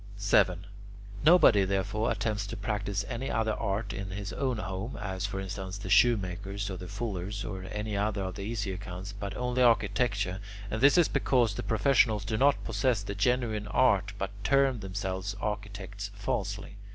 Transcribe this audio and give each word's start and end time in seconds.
7. 0.17 0.65
Nobody, 1.23 1.63
therefore, 1.63 2.09
attempts 2.11 2.47
to 2.47 2.57
practise 2.57 3.05
any 3.07 3.29
other 3.29 3.53
art 3.53 3.93
in 3.93 4.09
his 4.09 4.33
own 4.33 4.57
home 4.57 4.97
as, 4.97 5.27
for 5.27 5.39
instance, 5.39 5.77
the 5.77 5.91
shoemaker's, 5.91 6.71
or 6.71 6.77
the 6.77 6.87
fuller's, 6.87 7.45
or 7.45 7.65
any 7.65 7.95
other 7.95 8.23
of 8.23 8.33
the 8.33 8.41
easier 8.41 8.77
kinds 8.77 9.13
but 9.13 9.37
only 9.37 9.61
architecture, 9.61 10.39
and 10.71 10.81
this 10.81 10.97
is 10.97 11.07
because 11.07 11.53
the 11.53 11.61
professionals 11.61 12.25
do 12.25 12.35
not 12.35 12.63
possess 12.63 13.03
the 13.03 13.13
genuine 13.13 13.67
art 13.67 14.13
but 14.17 14.31
term 14.43 14.79
themselves 14.79 15.35
architects 15.39 16.09
falsely. 16.15 16.77